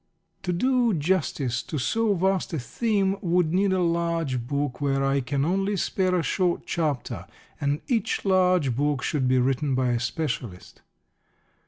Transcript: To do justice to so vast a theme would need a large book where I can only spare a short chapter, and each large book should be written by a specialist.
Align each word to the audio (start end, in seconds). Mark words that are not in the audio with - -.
To 0.41 0.51
do 0.51 0.95
justice 0.95 1.61
to 1.61 1.77
so 1.77 2.15
vast 2.15 2.53
a 2.53 2.57
theme 2.57 3.17
would 3.21 3.53
need 3.53 3.71
a 3.71 3.83
large 3.83 4.47
book 4.47 4.81
where 4.81 5.03
I 5.05 5.21
can 5.21 5.45
only 5.45 5.77
spare 5.77 6.15
a 6.15 6.23
short 6.23 6.63
chapter, 6.65 7.27
and 7.61 7.81
each 7.87 8.25
large 8.25 8.75
book 8.75 9.03
should 9.03 9.27
be 9.27 9.37
written 9.37 9.75
by 9.75 9.89
a 9.89 9.99
specialist. 9.99 10.81